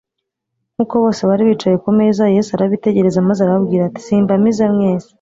Nk'uko 0.73 0.95
bose 1.03 1.21
bari 1.29 1.43
bicaye 1.49 1.75
ku 1.83 1.89
meza, 1.99 2.33
Yesu 2.35 2.49
arabitegereza 2.53 3.27
maze 3.27 3.39
arababwira 3.41 3.81
ati: 3.85 3.99
"Simbamize 4.05 4.63
mwese 4.73 5.09